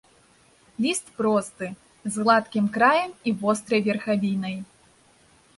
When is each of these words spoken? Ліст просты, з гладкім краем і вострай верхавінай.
Ліст 0.85 1.11
просты, 1.19 1.69
з 2.05 2.13
гладкім 2.23 2.65
краем 2.79 3.11
і 3.29 3.35
вострай 3.43 3.81
верхавінай. 3.89 4.57